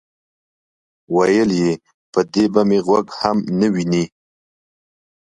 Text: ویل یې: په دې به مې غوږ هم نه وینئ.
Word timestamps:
ویل 1.15 1.49
یې: 1.61 1.71
په 2.11 2.19
دې 2.31 2.45
به 2.53 2.61
مې 2.69 2.79
غوږ 2.85 3.07
هم 3.19 3.37
نه 3.59 3.67
وینئ. 3.73 4.05